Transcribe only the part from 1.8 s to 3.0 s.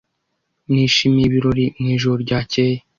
ijoro ryakeye.